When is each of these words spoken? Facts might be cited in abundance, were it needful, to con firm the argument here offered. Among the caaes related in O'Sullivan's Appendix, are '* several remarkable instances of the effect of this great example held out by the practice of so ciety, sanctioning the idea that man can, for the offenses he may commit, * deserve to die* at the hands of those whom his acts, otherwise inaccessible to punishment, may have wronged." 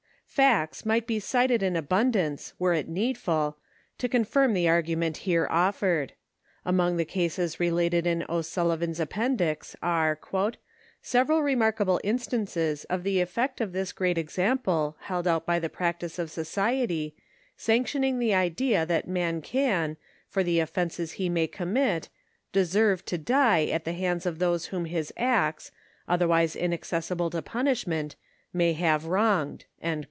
Facts 0.31 0.85
might 0.85 1.05
be 1.07 1.19
cited 1.19 1.61
in 1.61 1.75
abundance, 1.75 2.53
were 2.57 2.73
it 2.73 2.87
needful, 2.87 3.57
to 3.97 4.07
con 4.07 4.23
firm 4.23 4.53
the 4.53 4.65
argument 4.65 5.17
here 5.17 5.45
offered. 5.49 6.13
Among 6.63 6.95
the 6.95 7.03
caaes 7.03 7.59
related 7.59 8.07
in 8.07 8.23
O'Sullivan's 8.29 9.01
Appendix, 9.01 9.75
are 9.83 10.17
'* 10.65 10.71
several 11.01 11.43
remarkable 11.43 11.99
instances 12.01 12.85
of 12.85 13.03
the 13.03 13.19
effect 13.19 13.59
of 13.59 13.73
this 13.73 13.91
great 13.91 14.17
example 14.17 14.95
held 15.01 15.27
out 15.27 15.45
by 15.45 15.59
the 15.59 15.67
practice 15.67 16.17
of 16.17 16.31
so 16.31 16.43
ciety, 16.43 17.11
sanctioning 17.57 18.17
the 18.17 18.33
idea 18.33 18.85
that 18.85 19.09
man 19.09 19.41
can, 19.41 19.97
for 20.29 20.43
the 20.43 20.61
offenses 20.61 21.11
he 21.11 21.27
may 21.27 21.45
commit, 21.45 22.07
* 22.31 22.51
deserve 22.53 23.03
to 23.03 23.17
die* 23.17 23.65
at 23.65 23.83
the 23.83 23.91
hands 23.93 24.25
of 24.25 24.39
those 24.39 24.67
whom 24.67 24.85
his 24.85 25.11
acts, 25.17 25.71
otherwise 26.07 26.55
inaccessible 26.55 27.29
to 27.29 27.41
punishment, 27.41 28.15
may 28.53 28.71
have 28.71 29.05
wronged." 29.05 29.65